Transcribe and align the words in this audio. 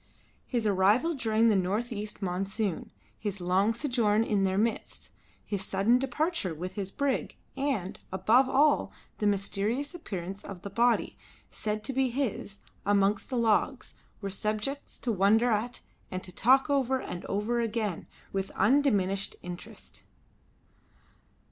His 0.47 0.65
arrival 0.65 1.13
during 1.13 1.47
the 1.49 1.55
north 1.55 1.91
east 1.91 2.23
monsoon, 2.23 2.89
his 3.19 3.39
long 3.39 3.71
sojourn 3.71 4.23
in 4.23 4.41
their 4.41 4.57
midst, 4.57 5.11
his 5.45 5.63
sudden 5.63 5.99
departure 5.99 6.55
with 6.55 6.73
his 6.73 6.89
brig, 6.89 7.35
and, 7.55 7.99
above 8.11 8.49
all, 8.49 8.91
the 9.19 9.27
mysterious 9.27 9.93
appearance 9.93 10.43
of 10.43 10.63
the 10.63 10.71
body, 10.71 11.19
said 11.51 11.83
to 11.83 11.93
be 11.93 12.09
his, 12.09 12.61
amongst 12.83 13.29
the 13.29 13.37
logs, 13.37 13.93
were 14.21 14.31
subjects 14.31 14.97
to 14.97 15.11
wonder 15.11 15.51
at 15.51 15.81
and 16.09 16.23
to 16.23 16.31
talk 16.31 16.67
over 16.67 16.99
and 16.99 17.23
over 17.25 17.59
again 17.59 18.07
with 18.33 18.49
undiminished 18.55 19.35
interest. 19.43 20.01